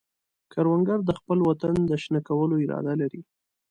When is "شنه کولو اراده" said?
2.03-2.93